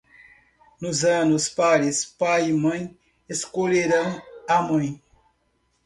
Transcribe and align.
Nos 0.81 1.05
anos 1.05 1.47
pares, 1.47 2.03
pai 2.03 2.49
e 2.49 2.53
mãe 2.53 2.97
escolherão 3.29 4.19
a 4.49 4.59
mãe. 4.59 4.99